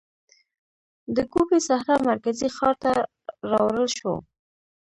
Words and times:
د 1.15 1.17
ګوبي 1.33 1.59
سحرا 1.67 1.95
مرکزي 2.09 2.47
ښار 2.55 2.75
ته 2.83 2.91
راوړل 3.51 3.87
شو. 3.97 4.13